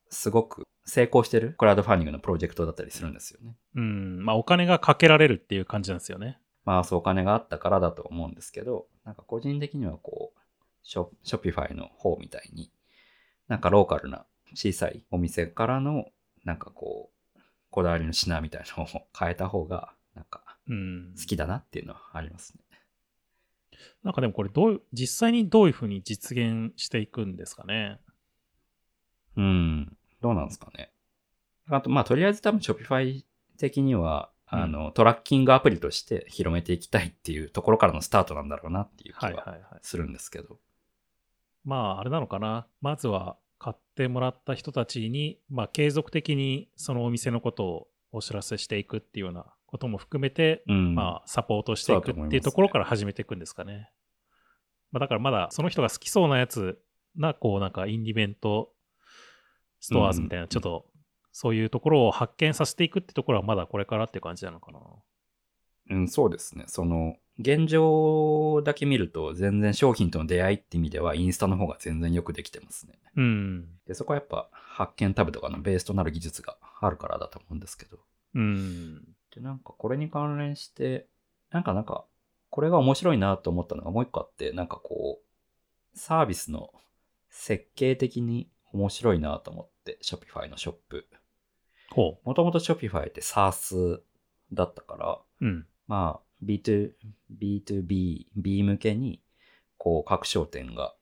[0.09, 3.55] すごく成功してるクラウドファンディングのプロジェクトだったりするんですよね。
[3.75, 4.25] うん。
[4.25, 6.39] まあ、お金がかけられるっていう感じなんですよね。
[6.65, 10.39] まあ、そうお金があったからだと思うんですけど、なんか個人的にはこう、
[10.83, 12.71] ショショピファイの方みたいに、
[13.47, 16.05] なんかローカルな小さいお店からの、
[16.43, 21.13] なんかこう、こだわりの品みたいなのを変えた方が、なんかうん。
[21.17, 22.63] 好きだなっていうのはありますね。
[24.03, 27.99] なんかでもこれどう実際にどういうふうに実現していくんですかね？
[29.37, 29.97] うん。
[30.21, 30.91] どうなんですかね。
[31.69, 33.23] あと、まあ、とりあえず多分 Shopify
[33.57, 39.51] 的には、あの、トラッキングアプリとして広めていきたいっていうところからのスタートなんだろうなっていう気はいはいは。
[39.51, 40.57] はいするんですけど。
[41.63, 42.67] まあ、あれなのかな。
[42.81, 50.95] まずは買ってもらった人たちに、まあ、継続的にそのお店のことをお知らせしていくっていうようなことも含めて、うん。
[50.95, 53.91] まあ、サポートしていくっていうところから始めていくんですかね。
[54.91, 56.79] まあ、だからまだその人が好きそうなやつ
[57.15, 58.71] な、こうなんかインディメント
[59.79, 60.85] ストアーズみたいな、うんちょっと
[61.31, 64.79] そういうところを発見させていくってところはまだこれからっていう感じなのかな。
[65.91, 66.65] うん、そうですね。
[66.67, 72.99] その、現状だけ見ると、全然商品との出会いって意味では、インスタの方が全然よくできてますね。
[73.15, 73.67] うん。
[73.87, 77.99] で、そこはやっぱ、発見タブとかのベースとなる技術があるからだと思うんですけど。
[78.35, 79.03] うん。
[79.33, 81.07] で、なんかこれに関連して、
[81.49, 82.05] なんかなんか、
[82.49, 86.73] これが面白いなと思ったのがもう一個あって、なんかこう、サービスの
[87.29, 91.07] 設計的に面白いなと思って、Shopify のショップ。
[91.91, 94.01] ほもともと Shopify って SaaS
[94.51, 95.45] だったから、う。
[95.45, 95.67] うん。
[95.87, 96.91] まあ、B2、
[97.39, 99.21] B2B、B 向けに、
[99.77, 100.93] こう、各商店が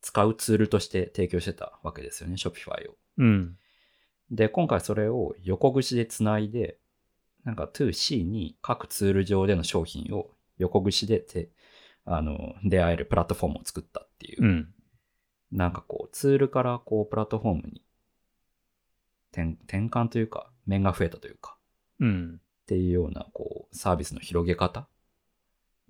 [0.00, 2.96] 使うツールとして提供してたわけですよね、Shopify を。
[3.18, 3.56] うん。
[4.30, 6.78] で、今回それを横串でつないで、
[7.44, 11.50] なんか 2C に各ツール上での商品を横串でて、
[12.04, 14.74] あの、出会えるプラットフォームを作ったっていう、うん。
[15.52, 17.82] なんかこう、ツールからこう、プラットフォームに
[19.32, 21.56] 転転換というか、面が増えたというか、
[22.00, 22.40] うん。
[22.64, 24.88] っていうような、こう、サービスの広げ方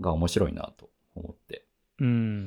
[0.00, 1.66] が面白いなと思って。
[2.00, 2.46] うん。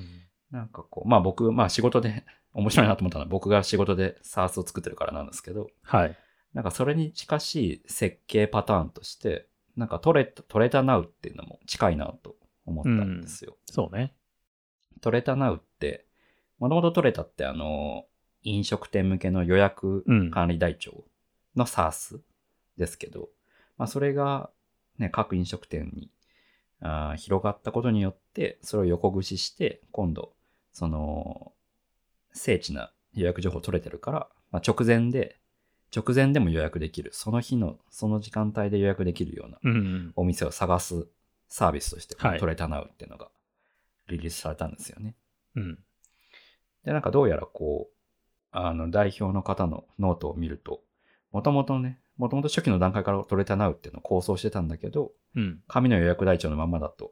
[0.52, 6.18] なんかこう、まあ僕、まあ仕事で、 面白いなと思ったのは僕が仕事で SARS を作ってるからなんですけど、はい。
[6.54, 12.36] なんかそれに近しい設計パターンとして、なんかトレトレタナウっていうのも近いなと
[12.66, 13.58] 思ったんですよ。
[13.66, 14.16] そうね。
[15.02, 16.08] トレタナウって、
[16.58, 18.06] もともとトレタってあの、
[18.42, 20.32] 飲食店向けの予約うん。
[20.32, 21.06] 管理台帳
[21.56, 22.20] の SARS
[22.78, 23.30] ですけど、
[23.78, 24.50] まあそれが
[24.98, 26.12] ね、各飲食店に
[26.82, 30.34] あー広がったことによって、それを横串して、今度、
[30.72, 31.54] その、
[32.34, 35.40] 精緻な予約情報取れてるから、まあ、直前で、
[35.96, 37.12] 直前でも予約できる。
[37.14, 40.14] その日の、その時間帯で予約できるようなうん。
[40.16, 41.08] お店を探す
[41.48, 43.30] サービスとして、はいトレタ now っていうのが
[44.08, 45.16] リリースされたんですよね。
[45.56, 45.80] うん。
[46.84, 47.96] で、なんかどうやらこう、
[48.52, 50.82] あの、代表の方のノートを見ると、
[51.32, 55.62] もともとね、もともと初期の段階からトレタ now っていうのを構想してたんだけど、うん。
[55.68, 57.12] 紙の予約台帳のままだと、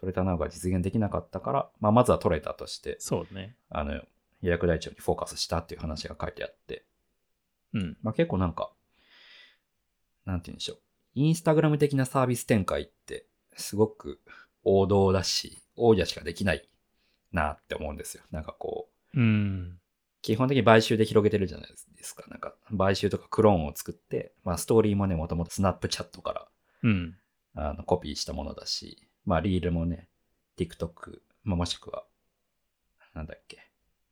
[0.00, 3.56] トレタナウが実現できなかったから、まあ、まずはトレタとして、そうね。
[3.68, 3.94] あの、
[4.40, 6.84] 予約台帳にフォーカスしたっていう話が書いてあって、
[7.74, 7.96] うん。
[8.02, 8.72] まあ、結構なんか、
[10.24, 10.78] なんて言うんでしょう。
[11.14, 14.20] インスタグラム的なサービス展開って、すごく
[14.64, 16.68] 王道だし、王者しかできない
[17.32, 18.22] なって思うんですよ。
[18.30, 19.78] なんかこう、うん。
[20.22, 22.24] 基本的に買収で広げてるじゃないですか。
[22.28, 26.48] なんか、買収とかクローンを作って、まあ、ストーリーもね、もともとスナップチャットから
[26.82, 27.16] うん。
[27.54, 30.08] あのコピーしたものだし、まあ、リールもね、
[30.58, 32.04] TikTok、まあ、もしくは、
[33.14, 33.68] なんだっけ。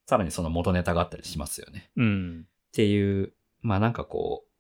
[0.07, 1.91] さらにその元ネタがあったりしますよね。
[1.97, 2.47] うん。
[2.69, 4.51] っていう、まあなんかこう、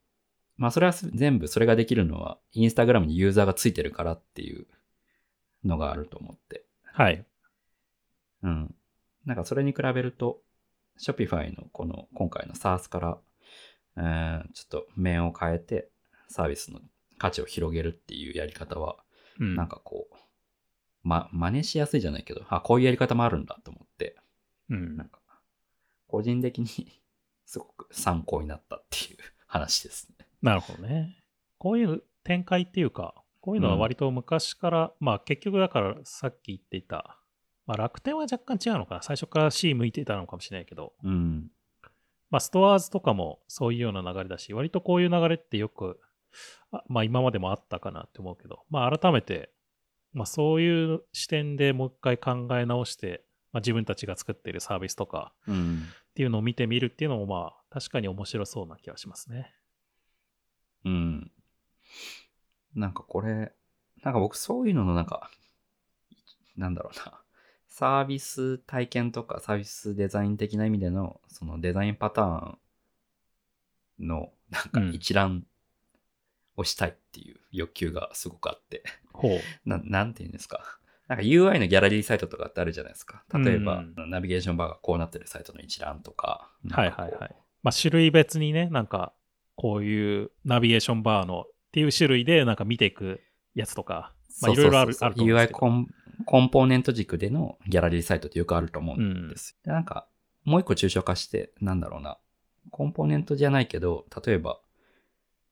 [0.56, 4.66] まあそれは全部それができるのは、インスタグラムにユーザーがついてるからっていう
[5.64, 6.64] のがあると思って。
[6.84, 7.26] はい。
[8.42, 8.74] うん。
[9.26, 10.40] なんかそれに比べると、
[11.00, 13.18] Shopify のこの今回の SARS から、
[13.96, 15.88] えーちょっと面を変えて
[16.28, 16.80] サービスの
[17.18, 18.96] 価値を広げるっていうやり方は、
[19.38, 19.54] うん。
[19.56, 20.16] なんかこう、
[21.02, 24.16] ま、真似しやすいじゃないけど、あ、こういうやり方もあるんだと思って、
[24.68, 25.08] うんなん。
[25.08, 25.20] か、
[26.06, 26.66] 個人的に
[27.46, 30.26] すごく参考になったっていう 話ですね。
[30.42, 31.22] なるほどね。
[31.58, 37.18] こういう展開っていうか、こういうのは割と昔から、まあ結局だからさっき言っていた、
[37.70, 39.02] まあ楽天は若干違うのかな。
[39.02, 41.52] 最初から C 向いてたのかもしれないけど、うん。
[42.28, 46.00] まあストアーズとかもそういうような流れだし、割とこういう流れってよく、
[46.72, 49.50] あまあ今までもあったかなって思うけど、まあ改めて、
[50.12, 55.84] まあそういう視点でもう一回考え直して、まあ自分たちが作っているサービスとかうん。
[56.10, 59.54] っていうのを見てみるっていうのもまあ確かに面白そうな気がしますね。
[60.84, 61.30] うん。
[62.74, 63.52] なんかこれ、
[64.02, 65.30] なんか僕そういうののなんか、
[66.56, 67.20] なんだろうな。
[67.70, 72.56] サービス体験とかサービスデザイン的な意味での、そのデザインパター
[74.02, 75.44] ンのなんか一覧
[76.56, 79.40] をしたいっていう欲求がすごくあって、ほう。
[79.64, 80.78] ななんていうんですか。
[81.06, 83.24] なんか UI のギャラリーサイトとかってあるじゃないですか。
[83.32, 86.50] 例えば、うんナビゲーションバーがこうなってるサイトの一覧とか。
[86.70, 87.36] はいはいはい。
[87.62, 89.12] まあ、種類別にね、なんか、
[89.54, 93.20] こういうナビゲーションバーのっていう種類で、なんか見ていく
[93.54, 95.86] やつとか、まあ、いろいろある、あると思うんです UI けどコン
[96.26, 99.56] コンポーネント軸でのギャラリーサイトってよくあると思うんです。
[99.64, 100.06] でなんか、
[100.44, 102.18] もう一個抽象化して、なんだろうな。
[102.70, 104.60] コンポーネントじゃないけど、例えば、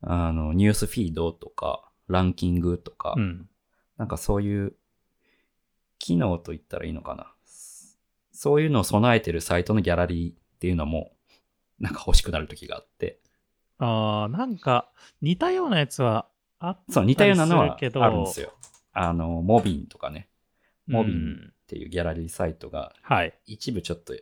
[0.03, 3.49] あの、ニュースフィードとか、ランキングとか、うん。
[3.97, 4.75] なんかそういう、
[5.99, 7.33] 機能と言ったらいいのかな。
[8.33, 11.13] そういうのを備えてるサイトのギャラリーっていうのも、
[11.81, 13.19] なんか欲しくなる時があって、
[13.79, 14.91] ああ、なんか、
[15.23, 16.29] 似たようなやつは
[16.59, 18.53] あったりそう、似たようなのはするけどあるんですよ。
[18.93, 20.29] あの、モビンとかね、
[20.89, 23.35] モビンうんっていうギャラリーサイトがはい。
[23.47, 24.15] 一部ちょっと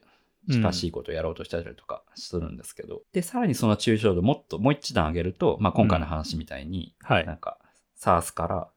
[0.50, 7.58] 近しいことをやろうとしたりとかするんですけど、で、さらにその抽象度もっともう一段上げると、まあ今回の話みたいに、はいなんか
[7.98, 8.68] SARS から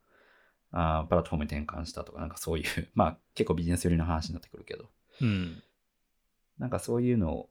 [0.71, 4.89] あープラットフォームに転換したとか、なんかそういう、 まあ結構ビジネス寄りの話になってくるけど、
[5.21, 5.61] うん。
[6.57, 7.49] なんかそういうのを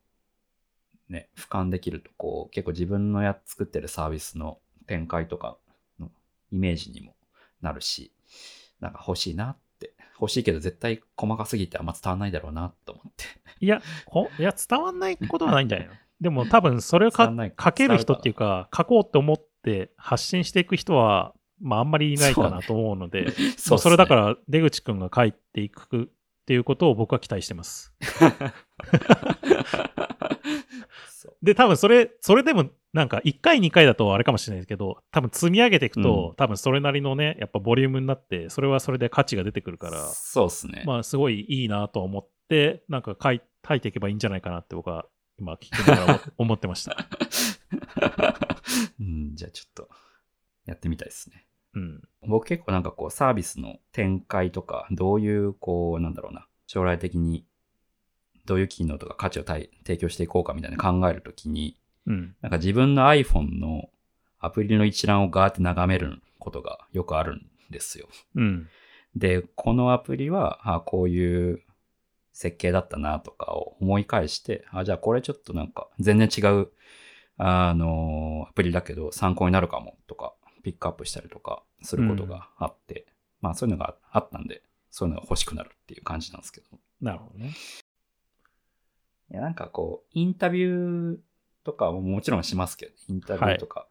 [1.09, 5.59] ね、俯瞰できると、こう結構自分のや作ってるサービスの展開とか
[5.98, 6.11] の
[6.53, 7.16] イメージにも
[7.61, 8.12] なるし、
[8.81, 9.67] なんか欲しいなって、
[10.20, 13.24] 欲しいけど絶対細かすぎてあんま伝わんないだろうなと思って。
[13.61, 15.94] いや、ほいや、伝わんないことはないんじゃないの？
[16.20, 26.11] でも多分それを書ける人っていうか、書こうって思って発信していく人は、まああんまりいないかなと思うので、 そもうそれだから出口くんが書いていく
[26.49, 27.93] っていうことを僕は期待してます。
[31.43, 40.85] で、多分それ、それでもなんか1回2回だとあれかもしれないですけど、多分積み上げていくと、うん多分それなりのね、やっぱボリュームになって、それはそれで価値が出てくるから、そうっすね。
[40.87, 45.05] まあすごいいいなと思って、なんか書い書いていけばいいんじゃないかなって僕は
[45.39, 46.97] 今聞きながら思 思ってました。
[48.99, 49.91] うん、じゃあちょっと
[50.65, 51.48] やってみたいですね。
[51.74, 52.02] うん。
[52.26, 57.46] 僕結構なんかこうサービスの展開とか、どういうこう、なんだろうな、将来的に
[58.46, 61.76] どういう機能とか価値を提提供していこうかみたいな考えるときに、
[62.07, 62.35] うん。
[62.40, 63.90] なんか自分の iPhone の
[64.40, 68.09] アプリの一覧をガーって眺めることがよくあるんですよ。
[68.35, 68.68] うん。
[69.14, 71.62] で、このアプリは、あこういう
[72.33, 76.68] 設計だったなとかを思い返して、あ、じゃあこれちょっとなんか全然違う、
[77.37, 83.07] あの、アプリだけど参考になるかもとか、ピックアップしたりとかすることがあって、
[83.40, 86.66] まあそういうのがあったんで、そういうのが欲しくなるっていう感じなんですけど。
[87.01, 87.55] なるほどね。
[89.31, 91.18] いや、なんかこう、インタビュー
[91.64, 93.87] とかももちろんしますけど、インタビューとか、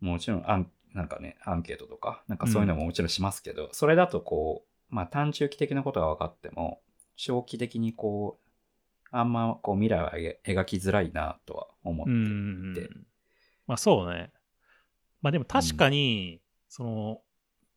[0.00, 6.80] もちろんアン、なんかね、アンケートとか、なんかそういうのももちろんしますけど、それだとこう、まあ短中期的なことが分かっても、
[7.16, 8.48] 長期的にこう、
[9.10, 12.88] あんまこう未来を描描きづらいなとは思ってういんて。
[13.66, 14.30] まあそうね。
[15.20, 17.20] まあでも確かに、その、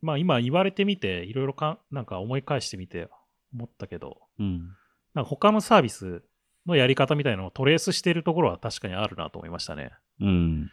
[0.02, 3.10] まあ今言われてみて、いろいろかなんか思い返してみて
[3.54, 4.76] 思ったけど、うん。
[5.14, 6.24] なんか他のサービス
[6.66, 9.92] のやり方みたいなのをトレースしてるところは確かにあるなと思いましたね。
[10.20, 10.72] うん。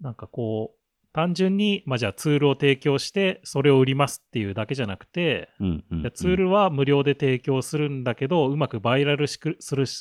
[0.00, 5.84] なんかこう、単純に、まあじゃあツールを提供して、それを売りますっていうだけじゃなくて、うん。
[5.90, 9.38] うんでツールは無料で提供するんだけど、うまくバイラルす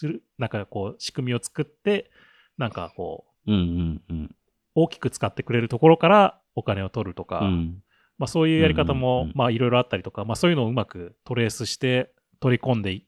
[0.05, 2.11] る、なんかこう、仕組みを作って、
[2.57, 4.35] なんかこう、うんうんうん。
[4.75, 7.83] 大きく使ってくれるところからお金を取るとか、うん。
[8.17, 13.05] まあそういうやり方うんうんもうん、まあいろいろあったりとか、まあそういうのをうまくトレースして取り込んでい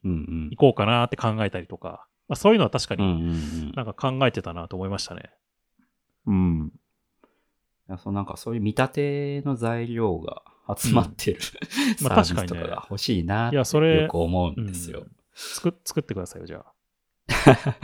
[0.56, 3.00] こうかなって考えたりとか、まあそういうのは確かうん。
[3.00, 3.30] うんに
[3.68, 5.30] うんなんか考えてたなと思いましたね。
[6.26, 6.72] うん。
[7.88, 10.42] いやそうなんかそういう見立ての材料が
[10.76, 11.40] 集まってる、
[12.02, 15.00] まあサービスとか確かにねが欲しいなっいてやそれよく思うんですよ。
[15.00, 16.72] うん作作ってくださいよ、じゃあ。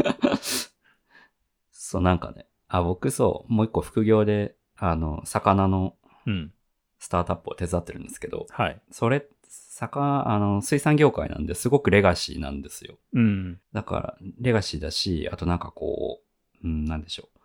[1.70, 5.94] そうなんかね、あ、僕そう、もう一個副業で、あの、魚の
[6.26, 6.52] うん。
[6.98, 8.80] スタートアップを手伝ってるんですけど、はい。
[8.90, 12.96] それ、魚、あの、水産業界なんですごくレガシーなんですよ。
[13.12, 13.60] うん。
[13.72, 16.20] だから、レガシーだし、あとなんかこ
[16.62, 17.38] う、うん、なんでしょう。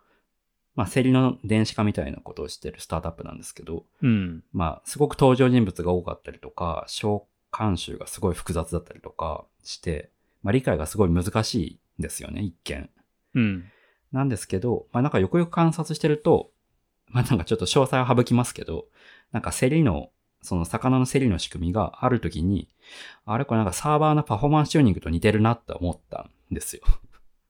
[0.76, 4.44] まあ、競りの電子化みたいなことをしてるスタートアップなんですけど、うん。
[4.52, 10.10] まあ、すごく登場人物が多かったりとか、召喚集がすごい複雑だったりとかして、
[10.42, 12.88] まあ、理解がすごい難しいんですよね、一見。
[13.34, 13.64] うん。
[14.12, 16.50] なんですけど、まあ、なんかよくよく観察してると、
[17.08, 18.86] まあ、なんかちょっと詳細は省きますけど、
[19.32, 20.10] なんか競りの、
[20.42, 22.68] その魚の競りの仕組みがあるときに、
[23.24, 26.82] あれこれなんかサーバーのパフォーマンスチューニングと似てるなって思ったんですよ。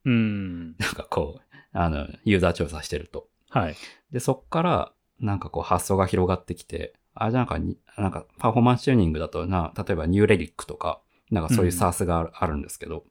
[0.04, 0.76] うん。
[0.78, 3.28] なんかこう、あの、ユーザー調査してると。
[3.50, 3.76] はい。
[4.10, 13.04] で、そっから、なんかこう発想が広がってきて、あ、じゃあなんかに、なんかパフォーマンスチューニングだとな、例えばニューレリックとか、なんかそういうサースがある,、あるんですけど、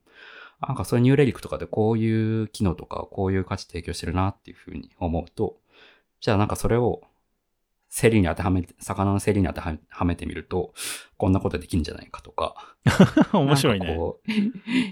[0.62, 5.58] なんかそういうニューレリックとかでこういう機能とかこういう価値提供してるなっていうふうに思うと、
[6.20, 7.02] じゃあなんかそれを
[7.90, 10.74] 競りに当てはめて、魚の競りに当てはめてみると、
[11.18, 12.76] こんなことできるんじゃないかとか。
[13.34, 13.98] 面白いね。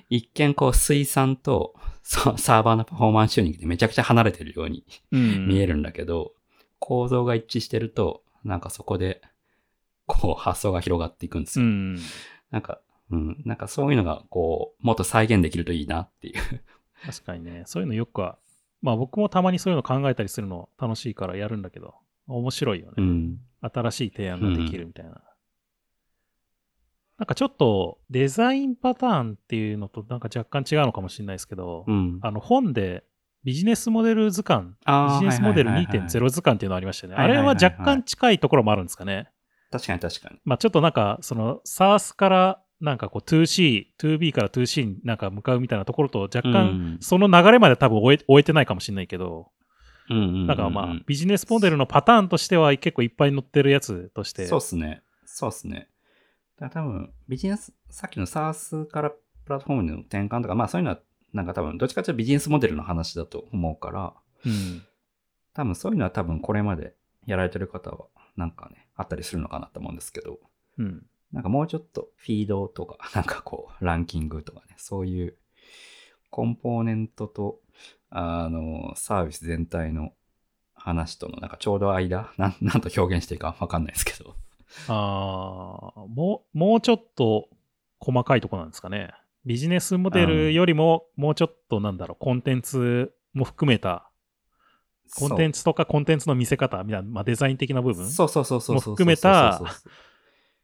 [0.10, 6.34] 一見こう水産とサーバーのパフォーマンスチューニングでめちゃくちゃ離れてるようにうん見えるんだけど、
[6.80, 9.22] 構造が一致してると、なんかそこで、
[10.08, 11.66] こう発想が広がっていくんですよ。
[11.66, 12.00] うん。
[12.52, 12.80] なんか、
[13.12, 16.34] うん、なんかそういうのが、こう、もっと再現できるといいなっていう。
[17.06, 17.64] 確かにね。
[17.66, 18.38] そういうのよくは、
[18.82, 21.96] まあ僕もたまにそういうの考えたりするの楽しいからやるんだけど、
[22.28, 22.94] 面白いよね。
[22.98, 23.38] うん。
[23.62, 25.22] 新しい提案ができるみたいな。
[27.18, 32.20] なんかちょっとデザインパターンっていうのとなんか若干違うのかもしれないですけど、うん。
[32.22, 33.04] あの本で
[33.44, 37.20] ビジネスモデル図鑑、ビジネスモデルはいはいはいはい2.0図鑑っていうのありましたよね。
[37.20, 39.30] あれは若干近いところもあるんですかね。
[39.72, 40.40] 確かに確かに。
[40.44, 49.52] まあちょっとなんかその SARS からなんかこう 2C、2B から 2C になんか向かうみたいなところと若干その流れまで多分終え終えてないかもしれないけど、
[50.10, 55.02] うん、うんうんうんなんかまあビジネスモデルのパターンとしては結構いっぱい載ってるやつとして、そうっすね。
[55.26, 55.90] そうっすね。
[56.60, 59.18] だから多分、ビジネス、さっきの SARS からプ
[59.50, 61.00] ラットフォームの転換とか、まあそういうのは、
[61.34, 64.14] なんか多分、どっちかというとビジネスモデルの話だと思うから、
[64.46, 64.84] うん。
[65.54, 66.94] 多分そういうのは多分これまで
[67.26, 68.06] やられてる方は、
[68.38, 70.40] なんかね、あったりするのかなと思うんですけど、
[70.78, 71.06] うん。
[71.36, 75.36] なんかもうちょっとフィードとか、 なんかこう、ランキングとかね、そういう
[76.30, 77.60] コンポーネントと、
[78.10, 80.14] あの、サービス全体の
[80.74, 84.34] 話とのなんかちょうど間、 なん、なんと表現していいかわかんないですけど。
[84.88, 87.50] ああ、もう、もうちょっと
[88.00, 89.14] 細かいとこなんですかね。
[89.46, 94.10] ビジネスモデルよりも、もうちょっとなんだろう、コンテンツも含めた、
[95.18, 98.76] コンテンツとかコンテンツの見せ方みたいな、まあ、デザイン的な部分そうそうそうそう。
[98.76, 99.62] も含めた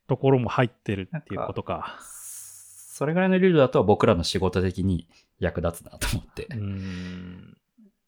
[0.07, 1.97] ところも入ってるっていうことか。
[1.99, 5.07] それぐらいのルールだと僕らの仕事的に
[5.39, 6.45] 役立つなと思って。
[6.51, 7.57] うーん。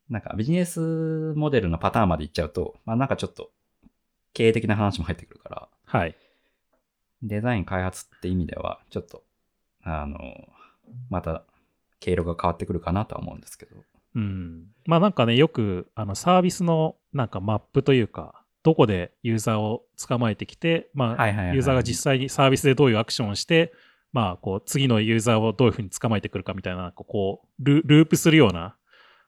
[0.09, 3.51] なんかビジネスモデルのパターンまでいっちゃうと、まあなんかちょっと
[4.33, 6.15] 経営的な話も入ってくるから、はい。
[7.21, 9.23] デザイン開発って意味では、ちょっと、
[9.83, 10.19] あの、
[11.09, 11.43] また
[11.99, 13.77] 経路が変わってくるかなとは思うんですけど。
[14.15, 14.65] うん。
[14.85, 23.73] まあなんかね、よくあのサービスのなんかマップというか、どこでユーザーを捕まえてきて、まあ、ユーザーが実際にサービスでどういうアクションをして、
[24.13, 28.77] まあ、こう、次のユーザーをどういうふうに捕まえてくるかみたいな、こう、ルループするような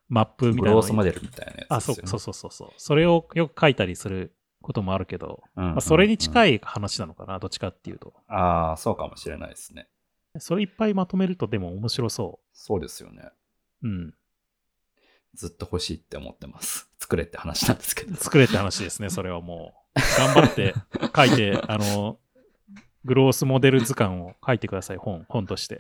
[0.08, 2.10] マップみたいなロースモデルみたいなやあ、つですよね。
[2.10, 2.74] そうそうそうそうそう。
[2.78, 8.14] それをよく書いたりすることもあるけど、うんうんうんまあ、それに近い話なのかな、どっちかっていうと。
[8.28, 9.88] ああ、そうかもしれないですね。
[10.38, 13.30] それいっぱいまとめるとでも面白そそうですよね。
[13.84, 13.88] う。
[13.88, 14.14] うん。
[15.36, 16.90] ずっと欲しいって思ってます。
[17.00, 18.16] 作れって話なんですけど。
[18.16, 20.00] 作れって話ですね、それはもう。
[20.18, 20.74] 頑張って
[21.16, 22.20] 書いて、 あの、
[23.06, 25.80] グロースモデル図鑑を書いてください、本、本として。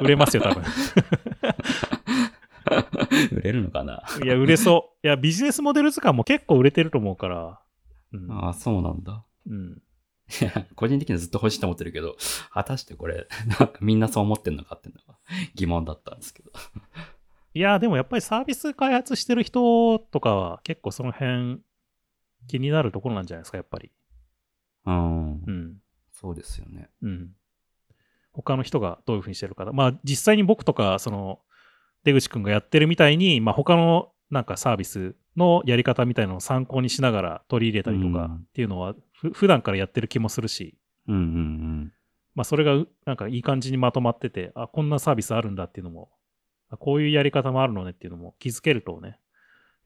[0.00, 0.64] 売れますよ、多分。
[3.32, 4.04] 売れるのかな？
[4.22, 5.06] いや、売れそう。
[5.06, 7.60] いや、ビジネスモデル図鑑も結構売れてると思うから。
[8.12, 8.30] うん。
[8.30, 9.24] ああ、そうなんだ。
[9.46, 9.82] うん、
[10.40, 12.16] いや、個人的にはずっと欲しいと思ってるけど、
[12.52, 13.26] 果たしてこれ、
[13.58, 15.18] なんかみんなそう思ってんのかっていうのが
[15.54, 16.52] 疑問だったんですけど。
[17.52, 21.60] いや、でもやっぱりサービス開発してる人とかは結構その辺
[22.46, 23.90] 気になるところなんじゃないですか、やっぱり。
[24.86, 25.32] うん。
[25.32, 25.76] うん。
[26.12, 26.90] そうですよね。
[27.02, 27.30] うん。
[28.32, 29.64] 他の人がどういうふうにしてるか。
[29.72, 31.40] まあ実際に僕とか、その、
[32.04, 41.92] 出口くんがやってるみたいに、まあ他のなんかサービスのやり方みたいなのを参考にしながら取り入れたりとかうんっていうのは、ふ普段からやってる気もするし、うんうんうん。
[42.34, 46.19] まあそれがうなんかいい感じにまとまってて、あ、こんなサービスあるんだっていうのも、あ
[46.78, 49.18] こういうやり方もあるのねっていうのも気づけるとね、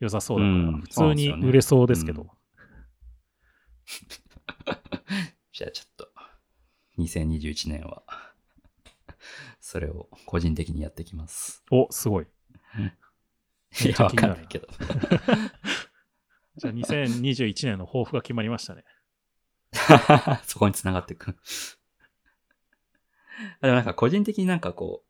[0.01, 2.23] 良さそうだから、うん普通に売れそうですけど。
[2.23, 2.29] うん
[5.53, 6.09] じゃあちょっと、
[6.99, 8.03] 2021年は、
[9.61, 11.63] それを個人的にやっていきます。
[11.71, 12.27] お、すごい。
[13.85, 14.69] いや、わかんないけど。
[16.57, 18.85] じゃあ2021年の抱負が決まりましたね。
[20.45, 21.37] そこに繋がっていく。
[23.61, 25.09] でもなんか個人的になんかこう、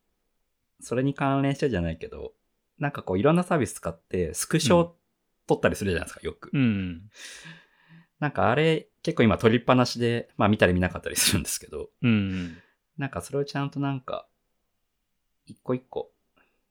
[0.85, 2.33] それに関連してじゃないけど、
[2.79, 4.91] なんかこういろんなサービス使ってスクショ
[5.47, 6.51] 撮ったりするじゃないですか、よく。
[6.53, 7.03] うん。
[8.21, 12.57] なんかあれ結構今撮りっぱなしで、まあ見たり見なかったりするんですけど、うん。
[12.99, 14.27] なんかそれをちゃんとなんか、
[15.47, 16.13] 一個一個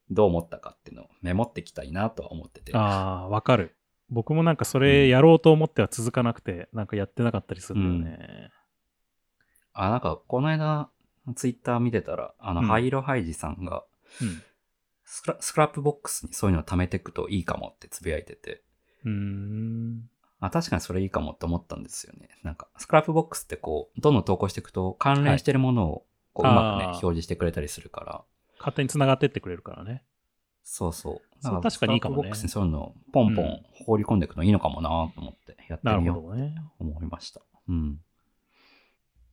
[0.09, 2.75] どう思ったかっていうのをメモっていきたいなとは思ってて。
[2.75, 3.75] ああ、わかる。
[4.09, 8.51] 僕もなんかそれやろうと思っては続かなくて、なんかやってなかったりするんだよね。
[9.73, 10.89] あ、なんかこの間
[11.35, 13.83] ツイッター見てたら、あの、うんハイロハイジさんが、
[15.05, 18.63] スクラ Scrapbox にそういうのを貯めていくといいかもってつぶやいてて、
[19.05, 20.09] うん。
[20.39, 22.29] あ、確かにそれいいかもって思ったんですよね。
[22.43, 28.23] なんか、 Scrapbox ってこう、どんどん投稿していくと関連してるものをこううはいまくね、表示してくれたりするから、
[28.57, 30.03] 勝手に繋がってってくれるからね。
[30.63, 31.21] そうそう。
[31.41, 36.15] そう確かにいいかもねボックスにそういうのをポンポン放り込んでいくのいいのかもなと思ってやってなみよう。
[36.15, 36.29] と
[36.79, 37.41] 思いました。
[37.67, 37.99] うん。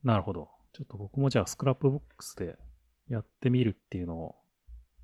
[0.03, 0.49] なるほど。
[0.73, 2.57] ちょっと僕もじゃあ Scrapbox で
[3.09, 4.35] やってみるっていうのを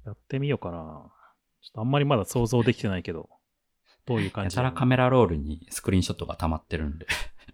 [0.08, 0.78] やってみようかな。
[1.62, 3.30] ちょっとあんまりまだ想像できてないけど、
[4.05, 7.05] どういう感やじたらカメラロールにスクリーンショットが溜まってるんで。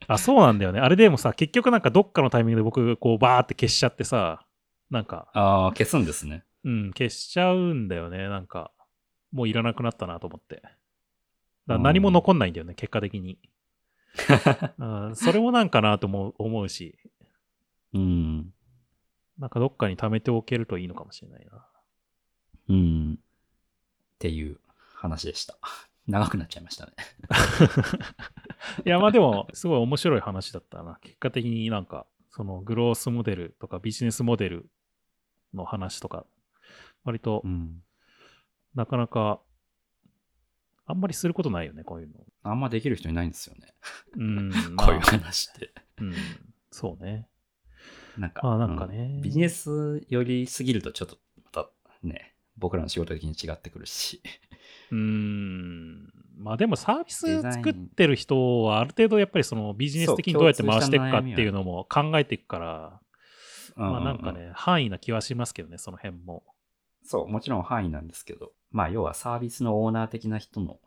[0.07, 0.79] あ、そうなんだよね。
[0.79, 4.45] あれでもさ、結局なんかどっかのタイミングで僕こうバーって消しちゃってさ、
[4.91, 6.43] なんか、ああ、消すんですね。
[6.63, 8.29] うん、消しちゃうんだよね。
[8.29, 8.71] なんか、
[9.31, 10.61] もういらなくなったなと思って。
[11.65, 13.39] だ何も残んないんだよね、結果的に。
[14.77, 16.99] うんそれもなんかなと思う思うし、
[17.93, 18.53] うん。
[19.39, 21.65] なんかどっかに貯めておけるといいのかもしれないな。
[22.69, 23.13] うん。
[23.13, 23.17] っ
[24.19, 24.59] ていう
[24.95, 25.57] 話でした。
[26.07, 26.93] 長くなっちゃいましたね。
[28.85, 30.97] いや、まあでも、すごい面白い話だったな。
[31.01, 34.69] 結果的になんか、そのグロースモデルとかビジネスモデル
[35.53, 36.25] の話とか、
[37.03, 37.83] 割とうん。
[38.75, 39.41] なかなか、
[40.85, 42.25] あんまりすることないよね、こういうの。
[42.43, 43.73] あんまできる人いないんですよね。
[44.17, 45.73] うん、こういうまあ話って。
[45.99, 46.13] うん、
[46.71, 47.27] そうね。
[48.17, 51.69] なんか、まあなんかねうんビジネス寄りすぎるとちょっとまた
[52.03, 54.21] ね、僕らの仕事的に違ってくるし。
[54.91, 56.13] うーん。
[56.37, 63.01] まあでもサービス作ってる人はある程度やっぱりそのビジネス的にどうやって回していくかっていうのも考えていくから、
[63.75, 66.43] まあなんかううね、範囲な気はしますけどね、その辺も。
[67.03, 70.79] そう、もちろん範囲なんですけど、まあ要はサービスのオーナー的な人の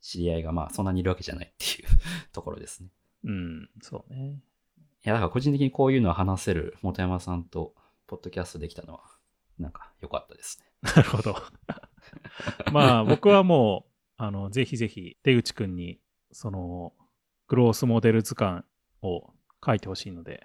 [0.00, 1.88] 知り合いがまあそんなにいるわけじゃないっていう
[2.32, 2.88] ところですね。
[3.24, 4.40] うん、そうね。
[5.04, 7.74] いや、だから個人的にこういうのを話せる本山さんと
[8.06, 9.00] ポッドキャストできたのは、
[9.58, 10.71] なんか良かったですね。
[10.82, 11.36] なるほど。
[12.72, 16.00] まあ僕はもう、あの、ぜひぜひ出口くんに、
[16.32, 16.92] その、
[17.48, 18.64] グロースモデル図鑑
[19.02, 19.32] を
[19.64, 20.42] 書いてほしいので、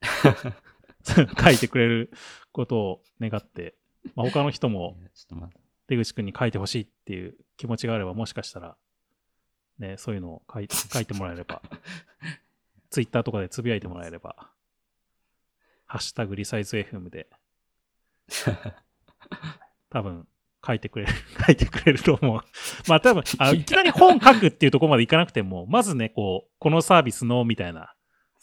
[1.42, 2.12] 書いてくれる
[2.52, 3.74] ことを願って、
[4.14, 4.96] まあ、他の人も
[5.88, 8.76] 出口くんに書いてほしいっていう気持ちがあれば、もしかしたら、
[9.78, 11.62] ね、そういうのを書い 書いてもらえれば、
[12.90, 14.52] ツイッターとかでつぶやいてもらえれば、
[15.86, 17.28] ハッシュタグリサイズ FM で、
[19.90, 20.26] 多分
[20.66, 21.12] 書いてくれる、
[21.46, 22.40] 書いてくれると思う。
[22.88, 27.94] まあ多分、あいきなり本書くっていうところまでいかなくても、まずね、こう、このサービスの、みたいな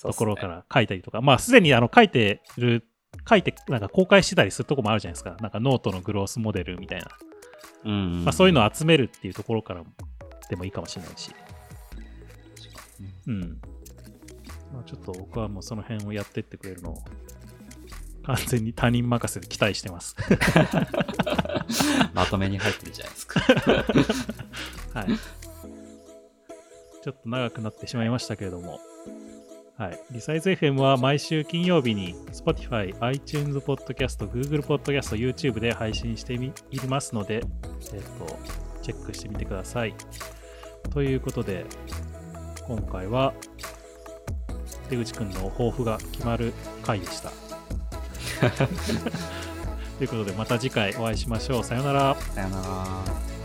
[0.02, 2.88] ところから書いたりとか、まあすでにあの書いてる、
[3.30, 5.38] 書いて、なんか公開してたりするとこもあるじゃないですか。
[5.40, 7.08] なんかノートのグロースモデルみたいな。
[7.86, 9.84] うんまあそういうのを集めるっていうところから
[10.50, 11.32] でもいいかもしれないし。
[13.28, 13.62] うん。
[14.74, 17.04] まあちょっと僕はもうその辺をやってってくれるのを
[18.28, 20.18] 完全に他人任せで期待してます。
[22.14, 23.40] まとめに入ってるじゃないですか。
[24.94, 25.08] はい。
[27.04, 28.82] ちょっと長くなってしまいましたけれども。
[29.78, 30.00] はい。
[30.12, 37.36] リサイズ FM は毎週金曜日に Spotify、iTunes Podcast、Google Podcast、YouTube で配信してみいますので、
[37.94, 38.40] えっ、と、
[38.82, 39.96] チェックしてみてください。
[40.90, 41.66] ということで、
[42.68, 43.34] 今回は
[44.90, 46.52] 出口くんの抱負が決まる
[46.84, 47.47] 回でした。
[49.98, 51.64] ということで、また次回お会いしましょう。
[51.64, 52.16] さようなら。
[52.16, 53.37] さよなら。